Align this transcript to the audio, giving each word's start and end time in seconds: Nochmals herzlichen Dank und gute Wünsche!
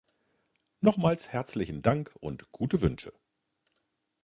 Nochmals 0.79 1.29
herzlichen 1.31 1.83
Dank 1.83 2.17
und 2.21 2.51
gute 2.51 2.81
Wünsche! 2.81 3.13